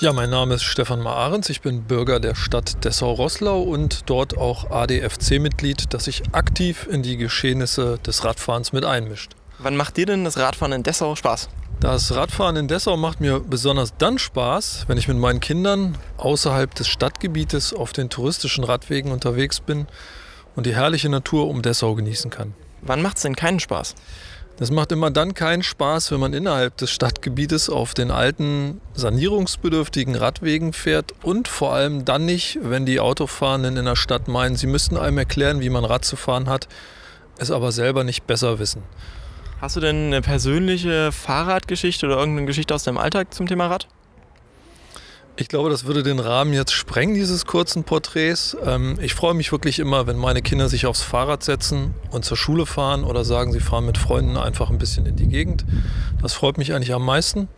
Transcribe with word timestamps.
Ja, 0.00 0.12
mein 0.12 0.28
Name 0.28 0.54
ist 0.54 0.62
Stefan 0.62 1.00
Maarens. 1.00 1.48
Ich 1.48 1.62
bin 1.62 1.84
Bürger 1.84 2.20
der 2.20 2.34
Stadt 2.34 2.84
Dessau-Rosslau 2.84 3.62
und 3.62 4.10
dort 4.10 4.36
auch 4.36 4.70
ADFC-Mitglied, 4.70 5.94
das 5.94 6.04
sich 6.04 6.22
aktiv 6.32 6.86
in 6.90 7.02
die 7.02 7.16
Geschehnisse 7.16 7.98
des 8.04 8.22
Radfahrens 8.22 8.74
mit 8.74 8.84
einmischt. 8.84 9.32
Wann 9.58 9.74
macht 9.74 9.96
dir 9.96 10.04
denn 10.04 10.22
das 10.22 10.36
Radfahren 10.36 10.72
in 10.72 10.82
Dessau 10.82 11.16
Spaß? 11.16 11.48
Das 11.80 12.14
Radfahren 12.14 12.56
in 12.56 12.68
Dessau 12.68 12.98
macht 12.98 13.22
mir 13.22 13.40
besonders 13.40 13.94
dann 13.96 14.18
Spaß, 14.18 14.84
wenn 14.86 14.98
ich 14.98 15.08
mit 15.08 15.16
meinen 15.16 15.40
Kindern 15.40 15.96
außerhalb 16.18 16.74
des 16.74 16.88
Stadtgebietes 16.88 17.72
auf 17.72 17.94
den 17.94 18.10
touristischen 18.10 18.64
Radwegen 18.64 19.12
unterwegs 19.12 19.60
bin 19.60 19.86
und 20.56 20.66
die 20.66 20.74
herrliche 20.74 21.08
Natur 21.08 21.48
um 21.48 21.62
Dessau 21.62 21.94
genießen 21.94 22.30
kann. 22.30 22.52
Wann 22.82 23.00
macht 23.00 23.16
es 23.16 23.22
denn 23.22 23.34
keinen 23.34 23.60
Spaß? 23.60 23.94
Das 24.58 24.70
macht 24.70 24.90
immer 24.90 25.10
dann 25.10 25.34
keinen 25.34 25.62
Spaß, 25.62 26.12
wenn 26.12 26.20
man 26.20 26.32
innerhalb 26.32 26.78
des 26.78 26.90
Stadtgebietes 26.90 27.68
auf 27.68 27.92
den 27.92 28.10
alten, 28.10 28.80
sanierungsbedürftigen 28.94 30.14
Radwegen 30.14 30.72
fährt 30.72 31.12
und 31.22 31.46
vor 31.46 31.74
allem 31.74 32.06
dann 32.06 32.24
nicht, 32.24 32.58
wenn 32.62 32.86
die 32.86 32.98
Autofahrenden 32.98 33.76
in 33.76 33.84
der 33.84 33.96
Stadt 33.96 34.28
meinen, 34.28 34.56
sie 34.56 34.66
müssten 34.66 34.96
einem 34.96 35.18
erklären, 35.18 35.60
wie 35.60 35.68
man 35.68 35.84
Rad 35.84 36.06
zu 36.06 36.16
fahren 36.16 36.48
hat, 36.48 36.68
es 37.36 37.50
aber 37.50 37.70
selber 37.70 38.02
nicht 38.02 38.26
besser 38.26 38.58
wissen. 38.58 38.82
Hast 39.60 39.76
du 39.76 39.80
denn 39.80 40.06
eine 40.06 40.22
persönliche 40.22 41.12
Fahrradgeschichte 41.12 42.06
oder 42.06 42.16
irgendeine 42.16 42.46
Geschichte 42.46 42.74
aus 42.74 42.84
deinem 42.84 42.98
Alltag 42.98 43.34
zum 43.34 43.46
Thema 43.46 43.66
Rad? 43.66 43.88
Ich 45.38 45.48
glaube, 45.48 45.68
das 45.68 45.84
würde 45.84 46.02
den 46.02 46.18
Rahmen 46.18 46.54
jetzt 46.54 46.72
sprengen, 46.72 47.14
dieses 47.14 47.44
kurzen 47.44 47.84
Porträts. 47.84 48.56
Ähm, 48.64 48.98
ich 49.02 49.12
freue 49.12 49.34
mich 49.34 49.52
wirklich 49.52 49.78
immer, 49.78 50.06
wenn 50.06 50.16
meine 50.16 50.40
Kinder 50.40 50.70
sich 50.70 50.86
aufs 50.86 51.02
Fahrrad 51.02 51.42
setzen 51.42 51.94
und 52.10 52.24
zur 52.24 52.38
Schule 52.38 52.64
fahren 52.64 53.04
oder 53.04 53.22
sagen, 53.22 53.52
sie 53.52 53.60
fahren 53.60 53.84
mit 53.84 53.98
Freunden 53.98 54.38
einfach 54.38 54.70
ein 54.70 54.78
bisschen 54.78 55.04
in 55.04 55.16
die 55.16 55.28
Gegend. 55.28 55.66
Das 56.22 56.32
freut 56.32 56.56
mich 56.56 56.72
eigentlich 56.72 56.94
am 56.94 57.04
meisten. 57.04 57.48